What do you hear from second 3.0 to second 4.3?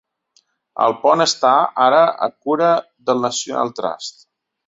del National Trust.